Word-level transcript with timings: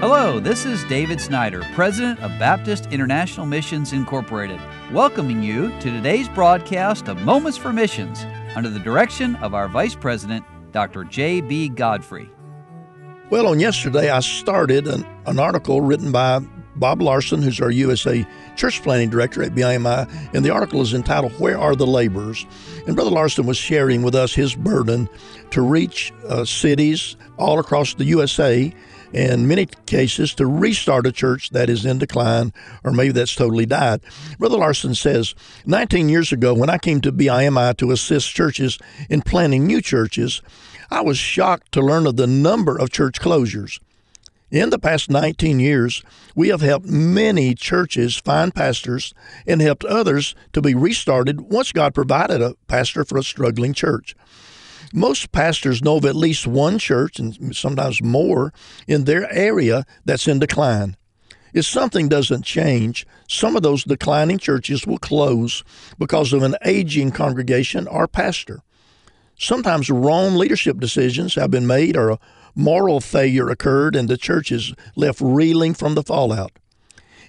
Hello, 0.00 0.40
this 0.40 0.64
is 0.64 0.82
David 0.84 1.20
Snyder, 1.20 1.62
President 1.74 2.18
of 2.20 2.30
Baptist 2.38 2.86
International 2.86 3.44
Missions 3.44 3.92
Incorporated, 3.92 4.58
welcoming 4.92 5.42
you 5.42 5.68
to 5.80 5.90
today's 5.90 6.26
broadcast 6.26 7.06
of 7.06 7.20
Moments 7.20 7.58
for 7.58 7.70
Missions 7.70 8.24
under 8.56 8.70
the 8.70 8.78
direction 8.78 9.36
of 9.36 9.52
our 9.52 9.68
Vice 9.68 9.94
President, 9.94 10.42
Dr. 10.72 11.04
J.B. 11.04 11.68
Godfrey. 11.68 12.30
Well, 13.28 13.46
on 13.48 13.60
yesterday, 13.60 14.08
I 14.08 14.20
started 14.20 14.88
an, 14.88 15.04
an 15.26 15.38
article 15.38 15.82
written 15.82 16.10
by 16.10 16.40
Bob 16.76 17.02
Larson, 17.02 17.42
who's 17.42 17.60
our 17.60 17.70
USA 17.70 18.26
Church 18.56 18.82
Planting 18.82 19.10
Director 19.10 19.42
at 19.42 19.54
BIMI, 19.54 20.10
and 20.34 20.42
the 20.42 20.50
article 20.50 20.80
is 20.80 20.94
entitled 20.94 21.38
Where 21.38 21.58
Are 21.58 21.76
the 21.76 21.86
Laborers? 21.86 22.46
And 22.86 22.96
Brother 22.96 23.10
Larson 23.10 23.44
was 23.44 23.58
sharing 23.58 24.00
with 24.02 24.14
us 24.14 24.32
his 24.32 24.54
burden 24.54 25.10
to 25.50 25.60
reach 25.60 26.10
uh, 26.26 26.46
cities 26.46 27.16
all 27.36 27.58
across 27.58 27.92
the 27.92 28.06
USA 28.06 28.72
in 29.12 29.48
many 29.48 29.66
cases 29.86 30.34
to 30.34 30.46
restart 30.46 31.06
a 31.06 31.12
church 31.12 31.50
that 31.50 31.68
is 31.68 31.84
in 31.84 31.98
decline 31.98 32.52
or 32.84 32.92
maybe 32.92 33.12
that's 33.12 33.34
totally 33.34 33.66
died. 33.66 34.00
Brother 34.38 34.58
Larson 34.58 34.94
says 34.94 35.34
19 35.66 36.08
years 36.08 36.32
ago, 36.32 36.54
when 36.54 36.70
I 36.70 36.78
came 36.78 37.00
to 37.02 37.12
BIMI 37.12 37.76
to 37.78 37.90
assist 37.90 38.34
churches 38.34 38.78
in 39.08 39.22
planting 39.22 39.66
new 39.66 39.80
churches, 39.80 40.42
I 40.90 41.00
was 41.02 41.18
shocked 41.18 41.72
to 41.72 41.80
learn 41.80 42.06
of 42.06 42.16
the 42.16 42.26
number 42.26 42.76
of 42.76 42.90
church 42.90 43.20
closures. 43.20 43.78
In 44.50 44.70
the 44.70 44.80
past 44.80 45.08
19 45.08 45.60
years, 45.60 46.02
we 46.34 46.48
have 46.48 46.60
helped 46.60 46.86
many 46.86 47.54
churches 47.54 48.16
find 48.16 48.52
pastors 48.52 49.14
and 49.46 49.60
helped 49.60 49.84
others 49.84 50.34
to 50.52 50.60
be 50.60 50.74
restarted 50.74 51.42
once 51.42 51.70
God 51.70 51.94
provided 51.94 52.42
a 52.42 52.56
pastor 52.66 53.04
for 53.04 53.16
a 53.16 53.22
struggling 53.22 53.74
church. 53.74 54.16
Most 54.92 55.30
pastors 55.30 55.82
know 55.82 55.96
of 55.96 56.04
at 56.04 56.16
least 56.16 56.46
one 56.46 56.78
church, 56.78 57.18
and 57.18 57.54
sometimes 57.54 58.02
more, 58.02 58.52
in 58.88 59.04
their 59.04 59.30
area 59.32 59.84
that's 60.04 60.26
in 60.26 60.40
decline. 60.40 60.96
If 61.52 61.64
something 61.66 62.08
doesn't 62.08 62.44
change, 62.44 63.06
some 63.28 63.56
of 63.56 63.62
those 63.62 63.84
declining 63.84 64.38
churches 64.38 64.86
will 64.86 64.98
close 64.98 65.64
because 65.98 66.32
of 66.32 66.42
an 66.42 66.56
aging 66.64 67.10
congregation 67.12 67.86
or 67.88 68.06
pastor. 68.06 68.62
Sometimes 69.38 69.90
wrong 69.90 70.34
leadership 70.34 70.78
decisions 70.78 71.34
have 71.34 71.50
been 71.50 71.66
made 71.66 71.96
or 71.96 72.10
a 72.10 72.18
moral 72.54 73.00
failure 73.00 73.48
occurred 73.48 73.96
and 73.96 74.08
the 74.08 74.16
church 74.16 74.52
is 74.52 74.74
left 74.96 75.20
reeling 75.20 75.74
from 75.74 75.94
the 75.94 76.02
fallout. 76.02 76.52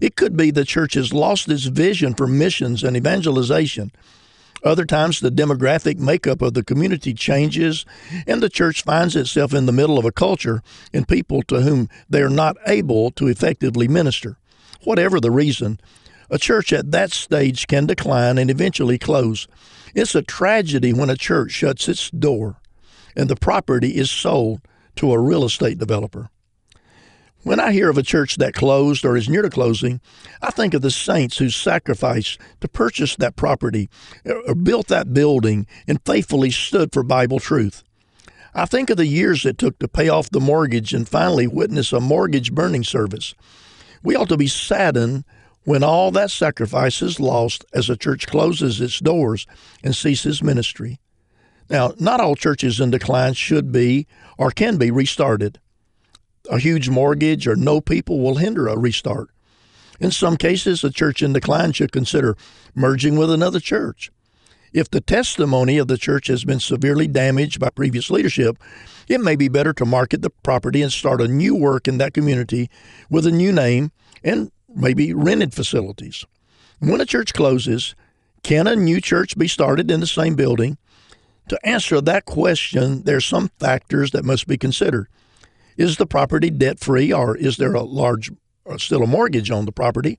It 0.00 0.16
could 0.16 0.36
be 0.36 0.50
the 0.50 0.64
church 0.64 0.94
has 0.94 1.12
lost 1.12 1.48
its 1.48 1.64
vision 1.64 2.14
for 2.14 2.26
missions 2.26 2.82
and 2.82 2.96
evangelization 2.96 3.92
other 4.62 4.84
times, 4.84 5.20
the 5.20 5.30
demographic 5.30 5.98
makeup 5.98 6.42
of 6.42 6.54
the 6.54 6.64
community 6.64 7.14
changes, 7.14 7.84
and 8.26 8.42
the 8.42 8.48
church 8.48 8.82
finds 8.82 9.16
itself 9.16 9.54
in 9.54 9.66
the 9.66 9.72
middle 9.72 9.98
of 9.98 10.04
a 10.04 10.12
culture 10.12 10.62
and 10.92 11.08
people 11.08 11.42
to 11.44 11.62
whom 11.62 11.88
they 12.08 12.22
are 12.22 12.28
not 12.28 12.56
able 12.66 13.10
to 13.12 13.28
effectively 13.28 13.88
minister. 13.88 14.36
Whatever 14.82 15.20
the 15.20 15.30
reason, 15.30 15.80
a 16.30 16.38
church 16.38 16.72
at 16.72 16.90
that 16.92 17.12
stage 17.12 17.66
can 17.66 17.86
decline 17.86 18.38
and 18.38 18.50
eventually 18.50 18.98
close. 18.98 19.48
It's 19.94 20.14
a 20.14 20.22
tragedy 20.22 20.92
when 20.92 21.10
a 21.10 21.16
church 21.16 21.52
shuts 21.52 21.88
its 21.88 22.10
door 22.10 22.60
and 23.16 23.28
the 23.28 23.36
property 23.36 23.96
is 23.96 24.10
sold 24.10 24.60
to 24.96 25.12
a 25.12 25.18
real 25.18 25.44
estate 25.44 25.78
developer. 25.78 26.30
When 27.42 27.58
I 27.58 27.72
hear 27.72 27.88
of 27.88 27.96
a 27.96 28.02
church 28.02 28.36
that 28.36 28.52
closed 28.52 29.02
or 29.04 29.16
is 29.16 29.28
near 29.28 29.40
to 29.40 29.48
closing, 29.48 30.02
I 30.42 30.50
think 30.50 30.74
of 30.74 30.82
the 30.82 30.90
saints 30.90 31.38
who 31.38 31.48
sacrificed 31.48 32.38
to 32.60 32.68
purchase 32.68 33.16
that 33.16 33.36
property 33.36 33.88
uh, 34.26 34.34
or 34.46 34.54
built 34.54 34.88
that 34.88 35.14
building 35.14 35.66
and 35.88 36.04
faithfully 36.04 36.50
stood 36.50 36.92
for 36.92 37.02
Bible 37.02 37.38
truth. 37.38 37.82
I 38.52 38.66
think 38.66 38.90
of 38.90 38.98
the 38.98 39.06
years 39.06 39.46
it 39.46 39.56
took 39.56 39.78
to 39.78 39.88
pay 39.88 40.10
off 40.10 40.28
the 40.28 40.40
mortgage 40.40 40.92
and 40.92 41.08
finally 41.08 41.46
witness 41.46 41.94
a 41.94 42.00
mortgage 42.00 42.52
burning 42.52 42.84
service. 42.84 43.34
We 44.02 44.16
ought 44.16 44.28
to 44.28 44.36
be 44.36 44.48
saddened 44.48 45.24
when 45.64 45.82
all 45.82 46.10
that 46.10 46.30
sacrifice 46.30 47.00
is 47.00 47.20
lost 47.20 47.64
as 47.72 47.88
a 47.88 47.96
church 47.96 48.26
closes 48.26 48.82
its 48.82 48.98
doors 48.98 49.46
and 49.82 49.96
ceases 49.96 50.42
ministry. 50.42 51.00
Now, 51.70 51.94
not 51.98 52.20
all 52.20 52.34
churches 52.34 52.80
in 52.80 52.90
decline 52.90 53.32
should 53.32 53.72
be 53.72 54.06
or 54.36 54.50
can 54.50 54.76
be 54.76 54.90
restarted 54.90 55.58
a 56.48 56.58
huge 56.58 56.88
mortgage 56.88 57.46
or 57.46 57.56
no 57.56 57.80
people 57.80 58.20
will 58.20 58.36
hinder 58.36 58.68
a 58.68 58.78
restart. 58.78 59.30
In 59.98 60.10
some 60.10 60.36
cases, 60.36 60.82
a 60.82 60.90
church 60.90 61.22
in 61.22 61.32
decline 61.32 61.72
should 61.72 61.92
consider 61.92 62.36
merging 62.74 63.16
with 63.16 63.30
another 63.30 63.60
church. 63.60 64.10
If 64.72 64.90
the 64.90 65.00
testimony 65.00 65.78
of 65.78 65.88
the 65.88 65.98
church 65.98 66.28
has 66.28 66.44
been 66.44 66.60
severely 66.60 67.08
damaged 67.08 67.58
by 67.58 67.70
previous 67.70 68.10
leadership, 68.10 68.56
it 69.08 69.20
may 69.20 69.34
be 69.34 69.48
better 69.48 69.72
to 69.74 69.84
market 69.84 70.22
the 70.22 70.30
property 70.30 70.80
and 70.80 70.92
start 70.92 71.20
a 71.20 71.28
new 71.28 71.56
work 71.56 71.88
in 71.88 71.98
that 71.98 72.14
community 72.14 72.70
with 73.10 73.26
a 73.26 73.32
new 73.32 73.52
name 73.52 73.90
and 74.22 74.52
maybe 74.72 75.12
rented 75.12 75.52
facilities. 75.52 76.24
When 76.78 77.00
a 77.00 77.06
church 77.06 77.34
closes, 77.34 77.94
can 78.42 78.66
a 78.66 78.76
new 78.76 79.00
church 79.00 79.36
be 79.36 79.48
started 79.48 79.90
in 79.90 80.00
the 80.00 80.06
same 80.06 80.36
building? 80.36 80.78
To 81.48 81.58
answer 81.66 82.00
that 82.00 82.24
question, 82.24 83.02
there 83.02 83.16
are 83.16 83.20
some 83.20 83.50
factors 83.58 84.12
that 84.12 84.24
must 84.24 84.46
be 84.46 84.56
considered. 84.56 85.08
Is 85.76 85.96
the 85.96 86.06
property 86.06 86.50
debt 86.50 86.80
free 86.80 87.12
or 87.12 87.36
is 87.36 87.56
there 87.56 87.74
a 87.74 87.82
large, 87.82 88.30
uh, 88.66 88.78
still 88.78 89.02
a 89.02 89.06
mortgage 89.06 89.50
on 89.50 89.64
the 89.64 89.72
property? 89.72 90.18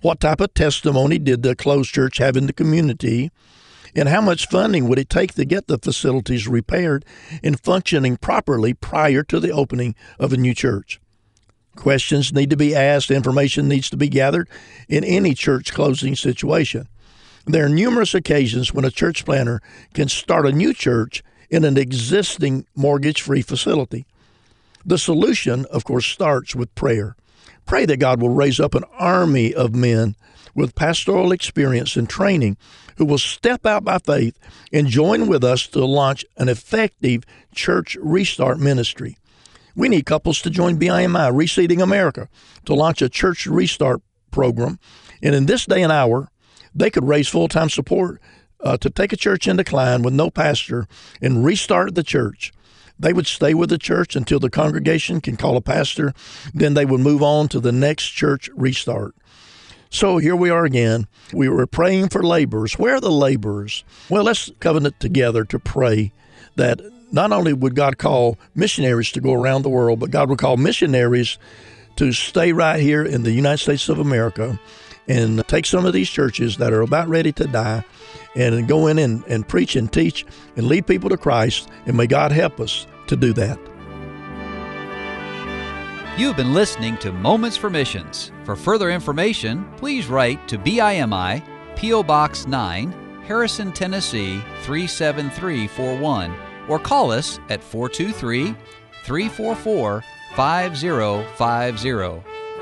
What 0.00 0.20
type 0.20 0.40
of 0.40 0.54
testimony 0.54 1.18
did 1.18 1.42
the 1.42 1.56
closed 1.56 1.92
church 1.92 2.18
have 2.18 2.36
in 2.36 2.46
the 2.46 2.52
community? 2.52 3.30
And 3.96 4.08
how 4.08 4.20
much 4.20 4.48
funding 4.48 4.88
would 4.88 4.98
it 4.98 5.08
take 5.08 5.34
to 5.34 5.44
get 5.44 5.66
the 5.66 5.78
facilities 5.78 6.48
repaired 6.48 7.04
and 7.42 7.60
functioning 7.60 8.16
properly 8.16 8.74
prior 8.74 9.22
to 9.24 9.38
the 9.38 9.50
opening 9.50 9.94
of 10.18 10.32
a 10.32 10.36
new 10.36 10.52
church? 10.52 11.00
Questions 11.76 12.32
need 12.32 12.50
to 12.50 12.56
be 12.56 12.74
asked, 12.74 13.10
information 13.10 13.68
needs 13.68 13.90
to 13.90 13.96
be 13.96 14.08
gathered 14.08 14.48
in 14.88 15.04
any 15.04 15.34
church 15.34 15.72
closing 15.72 16.14
situation. 16.14 16.88
There 17.46 17.66
are 17.66 17.68
numerous 17.68 18.14
occasions 18.14 18.72
when 18.72 18.84
a 18.84 18.90
church 18.90 19.24
planter 19.24 19.60
can 19.92 20.08
start 20.08 20.46
a 20.46 20.52
new 20.52 20.72
church 20.72 21.22
in 21.50 21.64
an 21.64 21.76
existing 21.76 22.66
mortgage 22.74 23.22
free 23.22 23.42
facility. 23.42 24.06
The 24.84 24.98
solution, 24.98 25.64
of 25.66 25.84
course, 25.84 26.06
starts 26.06 26.54
with 26.54 26.74
prayer. 26.74 27.16
Pray 27.66 27.86
that 27.86 27.98
God 27.98 28.20
will 28.20 28.30
raise 28.30 28.60
up 28.60 28.74
an 28.74 28.84
army 28.98 29.54
of 29.54 29.74
men 29.74 30.16
with 30.54 30.74
pastoral 30.74 31.32
experience 31.32 31.96
and 31.96 32.08
training 32.08 32.56
who 32.96 33.04
will 33.04 33.18
step 33.18 33.66
out 33.66 33.84
by 33.84 33.98
faith 33.98 34.38
and 34.72 34.86
join 34.86 35.26
with 35.26 35.42
us 35.42 35.66
to 35.68 35.84
launch 35.84 36.24
an 36.36 36.48
effective 36.48 37.24
church 37.54 37.96
restart 38.00 38.60
ministry. 38.60 39.16
We 39.74 39.88
need 39.88 40.06
couples 40.06 40.40
to 40.42 40.50
join 40.50 40.78
BIMI, 40.78 41.32
Reseeding 41.32 41.82
America, 41.82 42.28
to 42.66 42.74
launch 42.74 43.02
a 43.02 43.08
church 43.08 43.46
restart 43.46 44.02
program. 44.30 44.78
And 45.22 45.34
in 45.34 45.46
this 45.46 45.66
day 45.66 45.82
and 45.82 45.90
hour, 45.90 46.30
they 46.74 46.90
could 46.90 47.08
raise 47.08 47.28
full 47.28 47.48
time 47.48 47.70
support 47.70 48.20
uh, 48.60 48.76
to 48.78 48.90
take 48.90 49.12
a 49.12 49.16
church 49.16 49.48
in 49.48 49.56
decline 49.56 50.02
with 50.02 50.14
no 50.14 50.30
pastor 50.30 50.86
and 51.20 51.44
restart 51.44 51.94
the 51.94 52.02
church. 52.02 52.52
They 52.98 53.12
would 53.12 53.26
stay 53.26 53.54
with 53.54 53.70
the 53.70 53.78
church 53.78 54.14
until 54.16 54.38
the 54.38 54.50
congregation 54.50 55.20
can 55.20 55.36
call 55.36 55.56
a 55.56 55.60
pastor. 55.60 56.14
Then 56.52 56.74
they 56.74 56.84
would 56.84 57.00
move 57.00 57.22
on 57.22 57.48
to 57.48 57.60
the 57.60 57.72
next 57.72 58.10
church 58.10 58.48
restart. 58.54 59.14
So 59.90 60.18
here 60.18 60.36
we 60.36 60.50
are 60.50 60.64
again. 60.64 61.06
We 61.32 61.48
were 61.48 61.66
praying 61.66 62.08
for 62.08 62.22
laborers. 62.22 62.74
Where 62.74 62.96
are 62.96 63.00
the 63.00 63.10
laborers? 63.10 63.84
Well, 64.08 64.24
let's 64.24 64.50
covenant 64.60 64.98
together 64.98 65.44
to 65.44 65.58
pray 65.58 66.12
that 66.56 66.80
not 67.12 67.30
only 67.30 67.52
would 67.52 67.76
God 67.76 67.98
call 67.98 68.38
missionaries 68.54 69.12
to 69.12 69.20
go 69.20 69.32
around 69.32 69.62
the 69.62 69.68
world, 69.68 70.00
but 70.00 70.10
God 70.10 70.28
would 70.30 70.38
call 70.38 70.56
missionaries 70.56 71.38
to 71.96 72.12
stay 72.12 72.52
right 72.52 72.80
here 72.80 73.04
in 73.04 73.22
the 73.22 73.30
United 73.30 73.58
States 73.58 73.88
of 73.88 74.00
America 74.00 74.58
and 75.08 75.46
take 75.48 75.66
some 75.66 75.84
of 75.86 75.92
these 75.92 76.08
churches 76.08 76.56
that 76.56 76.72
are 76.72 76.82
about 76.82 77.08
ready 77.08 77.32
to 77.32 77.46
die 77.46 77.84
and 78.34 78.66
go 78.66 78.86
in 78.86 78.98
and, 78.98 79.24
and 79.26 79.46
preach 79.46 79.76
and 79.76 79.92
teach 79.92 80.24
and 80.56 80.66
lead 80.66 80.86
people 80.86 81.10
to 81.10 81.16
Christ. 81.16 81.68
And 81.86 81.96
may 81.96 82.06
God 82.06 82.32
help 82.32 82.60
us 82.60 82.86
to 83.06 83.16
do 83.16 83.32
that. 83.34 83.58
You've 86.16 86.36
been 86.36 86.54
listening 86.54 86.96
to 86.98 87.10
Moments 87.10 87.56
for 87.56 87.68
Missions. 87.68 88.30
For 88.44 88.54
further 88.54 88.90
information, 88.90 89.68
please 89.76 90.06
write 90.06 90.46
to 90.46 90.58
BIMI, 90.58 91.42
P.O. 91.76 92.04
Box 92.04 92.46
9, 92.46 93.22
Harrison, 93.26 93.72
Tennessee 93.72 94.40
37341, 94.62 96.32
or 96.68 96.78
call 96.78 97.10
us 97.10 97.40
at 97.48 97.64
423 97.64 98.54
344 99.04 100.04
5050 100.36 102.33